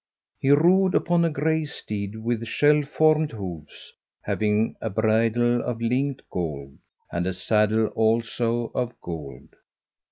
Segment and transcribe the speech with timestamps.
[0.39, 3.93] He rode upon a grey steed with shell formed hoofs,
[4.23, 6.79] having a bridle of linked gold,
[7.11, 9.49] and a saddle also of gold.